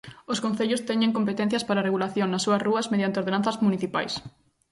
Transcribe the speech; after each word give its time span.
Os 0.31 0.41
concellos 0.45 0.85
teñen 0.89 1.15
competencias 1.17 1.63
para 1.67 1.79
a 1.81 1.87
regulación 1.87 2.27
nas 2.29 2.43
súas 2.45 2.63
rúas 2.67 2.89
mediante 2.91 3.19
ordenanzas 3.21 3.59
municipais. 3.65 4.13